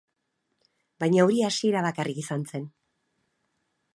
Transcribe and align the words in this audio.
Baina 1.03 1.25
hori 1.27 1.43
hasiera 1.49 1.85
bakarrik 1.87 2.23
izan 2.23 2.45
zen. 2.53 2.65